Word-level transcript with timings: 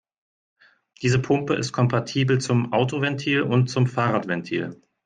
Diese 1.03 1.19
Pumpe 1.19 1.53
ist 1.53 1.73
kompatibel 1.73 2.41
zum 2.41 2.73
Autoventil 2.73 3.43
und 3.43 3.67
zum 3.67 3.85
Fahrradventil. 3.85 4.81